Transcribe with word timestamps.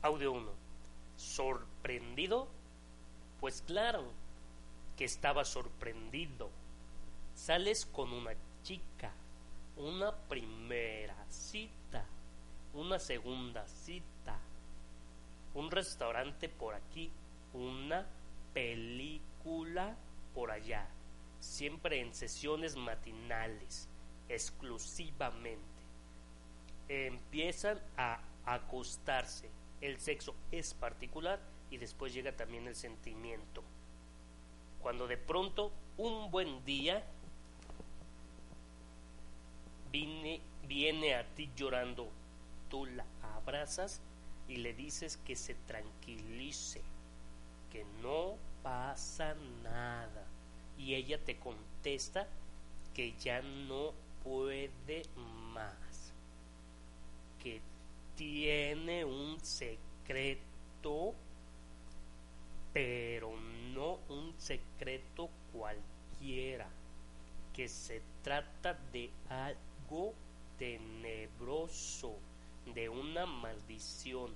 Audio 0.00 0.30
1. 0.30 0.52
¿Sorprendido? 1.16 2.46
Pues 3.40 3.62
claro 3.62 4.04
que 4.96 5.04
estaba 5.04 5.44
sorprendido. 5.44 6.50
Sales 7.34 7.84
con 7.84 8.12
una 8.12 8.30
chica, 8.62 9.12
una 9.76 10.14
primera 10.14 11.16
cita, 11.28 12.04
una 12.74 13.00
segunda 13.00 13.66
cita, 13.66 14.38
un 15.54 15.68
restaurante 15.68 16.48
por 16.48 16.74
aquí, 16.74 17.10
una 17.52 18.06
película 18.54 19.96
por 20.32 20.52
allá, 20.52 20.88
siempre 21.40 22.00
en 22.00 22.14
sesiones 22.14 22.76
matinales, 22.76 23.88
exclusivamente. 24.28 25.82
Empiezan 26.88 27.80
a 27.96 28.20
acostarse. 28.46 29.50
El 29.80 30.00
sexo 30.00 30.34
es 30.50 30.74
particular 30.74 31.40
y 31.70 31.78
después 31.78 32.12
llega 32.12 32.36
también 32.36 32.66
el 32.66 32.74
sentimiento. 32.74 33.62
Cuando 34.80 35.06
de 35.06 35.16
pronto, 35.16 35.72
un 35.96 36.30
buen 36.30 36.64
día, 36.64 37.04
viene, 39.90 40.40
viene 40.66 41.14
a 41.14 41.24
ti 41.34 41.50
llorando, 41.56 42.08
tú 42.68 42.86
la 42.86 43.04
abrazas 43.36 44.00
y 44.48 44.56
le 44.56 44.72
dices 44.72 45.16
que 45.18 45.36
se 45.36 45.54
tranquilice, 45.54 46.82
que 47.70 47.84
no 48.02 48.36
pasa 48.62 49.34
nada. 49.62 50.26
Y 50.76 50.94
ella 50.94 51.22
te 51.22 51.36
contesta 51.36 52.28
que 52.94 53.14
ya 53.18 53.42
no 53.42 53.92
puede 54.22 55.02
más, 55.52 56.12
que 57.42 57.60
tiene 58.18 59.04
un 59.04 59.38
secreto 59.40 61.14
pero 62.72 63.32
no 63.74 63.98
un 64.08 64.34
secreto 64.38 65.30
cualquiera, 65.52 66.68
que 67.52 67.68
se 67.68 68.02
trata 68.22 68.74
de 68.92 69.10
algo 69.28 70.14
tenebroso, 70.58 72.16
de 72.74 72.88
una 72.88 73.26
maldición, 73.26 74.32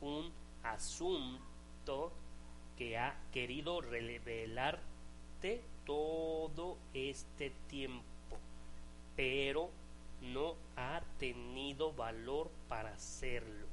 un 0.00 0.30
asunto 0.62 2.12
que 2.76 2.98
ha 2.98 3.16
querido 3.32 3.80
revelarte 3.80 5.62
todo 5.84 6.76
este 6.92 7.50
tiempo, 7.68 8.02
pero 9.16 9.70
valor 11.78 12.50
para 12.68 12.92
hacerlo, 12.92 13.66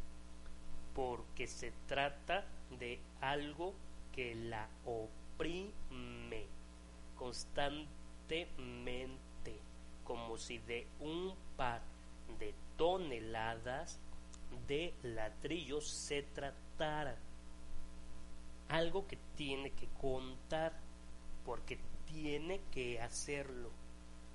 porque 0.94 1.48
se 1.48 1.74
trata 1.88 2.46
de 2.80 3.00
algo 3.22 3.74
que 4.12 4.36
la 4.36 4.70
oprime 4.86 6.46
constantemente, 7.16 9.60
como 10.04 10.38
si 10.38 10.60
de 10.60 10.86
un 11.00 11.34
par 11.58 11.82
de 12.40 12.54
toneladas 12.78 14.00
de 14.68 14.94
ladrillos 15.04 15.90
se 15.90 16.22
tratara. 16.24 17.18
Algo 18.70 19.08
que 19.08 19.18
tiene 19.36 19.72
que 19.72 19.88
contar, 20.00 20.74
porque 21.46 21.80
tiene 22.06 22.62
que 22.72 23.02
hacerlo, 23.02 23.72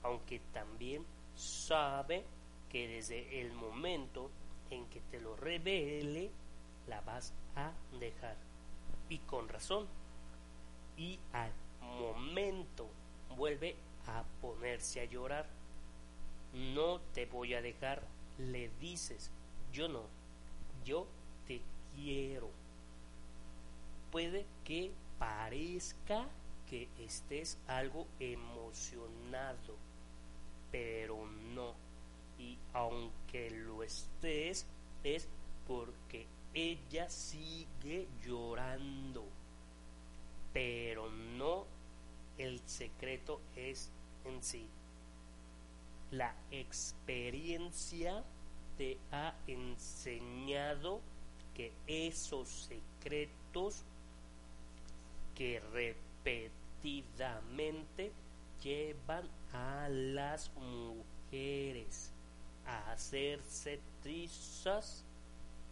aunque 0.02 0.40
también 0.52 1.06
sabe 1.34 2.24
que 2.70 2.88
desde 2.88 3.40
el 3.40 3.52
momento 3.52 4.30
en 4.70 4.86
que 4.86 5.00
te 5.00 5.20
lo 5.20 5.36
revele, 5.36 6.30
la 6.86 7.00
vas 7.02 7.34
a 7.56 7.72
dejar 7.98 8.36
y 9.08 9.18
con 9.18 9.48
razón. 9.48 9.86
Y 10.96 11.18
al 11.32 11.52
momento 11.80 12.88
vuelve 13.36 13.76
a 14.06 14.24
ponerse 14.40 15.00
a 15.00 15.04
llorar. 15.04 15.46
No 16.54 17.00
te 17.12 17.26
voy 17.26 17.54
a 17.54 17.62
dejar, 17.62 18.02
le 18.38 18.70
dices, 18.80 19.30
yo 19.72 19.88
no, 19.88 20.02
yo 20.84 21.06
te 21.46 21.60
quiero. 21.94 22.50
Puede 24.10 24.46
que 24.64 24.92
parezca 25.18 26.26
que 26.68 26.88
estés 26.98 27.58
algo 27.66 28.06
emocionado, 28.18 29.76
pero 30.70 31.26
no. 31.26 31.74
Y 32.38 32.58
aunque 33.30 33.50
lo 33.50 33.82
estés, 33.82 34.66
es 35.04 35.28
porque 35.66 36.26
ella 36.54 37.08
sigue 37.08 38.08
llorando. 38.24 39.24
Pero 40.52 41.10
no 41.10 41.66
el 42.38 42.60
secreto 42.66 43.40
es 43.54 43.90
en 44.24 44.42
sí. 44.42 44.68
La 46.10 46.34
experiencia 46.50 48.24
te 48.76 48.98
ha 49.12 49.36
enseñado 49.46 51.00
que 51.54 51.72
esos 51.86 52.48
secretos 52.48 53.84
que 55.36 55.60
repetidamente 55.60 58.10
llevan 58.60 59.30
a 59.52 59.88
las 59.88 60.50
mujeres 60.54 62.12
a 62.70 62.92
hacerse 62.92 63.80
trizas 64.00 65.04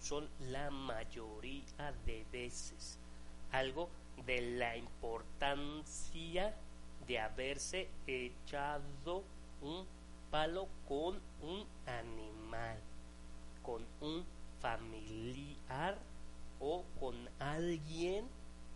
son 0.00 0.28
la 0.50 0.70
mayoría 0.70 1.92
de 2.04 2.26
veces. 2.32 2.98
Algo 3.52 3.88
de 4.26 4.40
la 4.58 4.76
importancia 4.76 6.54
de 7.06 7.18
haberse 7.18 7.88
echado 8.06 9.22
un 9.62 9.86
palo 10.30 10.68
con 10.86 11.20
un 11.40 11.66
animal, 11.86 12.78
con 13.62 13.86
un 14.00 14.24
familiar 14.60 15.96
o 16.60 16.84
con 16.98 17.14
alguien 17.38 18.26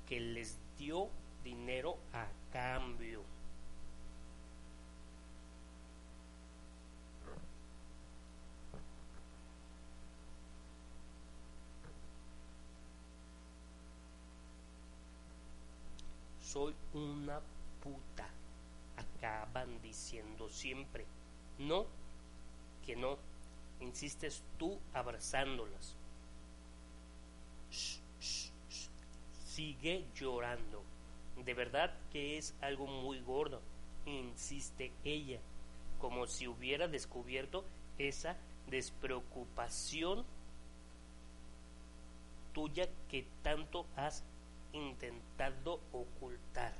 que 0.06 0.20
les 0.20 0.58
dio 0.78 1.08
soy 16.52 16.74
una 16.92 17.40
puta. 17.82 18.28
Acaban 18.96 19.80
diciendo 19.80 20.50
siempre. 20.50 21.06
No, 21.58 21.86
que 22.84 22.94
no. 22.94 23.16
Insistes 23.80 24.42
tú 24.58 24.78
abrazándolas. 24.92 25.96
Sigue 29.46 30.04
llorando. 30.14 30.82
De 31.42 31.54
verdad 31.54 31.94
que 32.12 32.36
es 32.36 32.54
algo 32.60 32.86
muy 32.86 33.20
gordo, 33.20 33.62
insiste 34.04 34.92
ella, 35.02 35.40
como 35.98 36.26
si 36.26 36.46
hubiera 36.46 36.86
descubierto 36.86 37.64
esa 37.98 38.36
despreocupación 38.68 40.24
tuya 42.52 42.88
que 43.08 43.26
tanto 43.42 43.86
has 43.96 44.22
intentando 44.72 45.80
ocultar. 45.92 46.74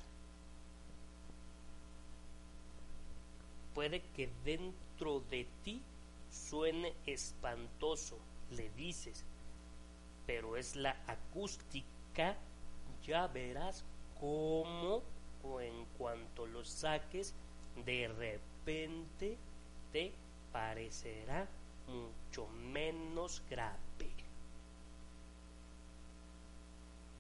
Puede 3.75 4.03
que 4.15 4.31
dentro 4.45 5.21
de 5.31 5.47
ti 5.63 5.83
suene 6.31 6.95
espantoso, 7.07 8.19
le 8.51 8.71
dices, 8.71 9.25
pero 10.27 10.57
es 10.57 10.77
la 10.77 10.97
acústica, 11.07 12.37
ya 13.03 13.27
verás 13.27 13.85
cómo 14.21 15.03
o 15.43 15.61
en 15.61 15.85
cuanto 15.99 16.47
lo 16.47 16.65
saques, 16.65 17.35
de 17.85 18.09
repente 18.09 19.39
te 19.93 20.13
parecerá 20.53 21.49
mucho 21.87 22.47
menos 22.49 23.43
grave. 23.49 24.13